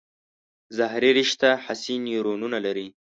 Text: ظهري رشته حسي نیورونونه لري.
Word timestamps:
ظهري 0.77 1.11
رشته 1.19 1.49
حسي 1.65 1.95
نیورونونه 2.05 2.57
لري. 2.65 2.87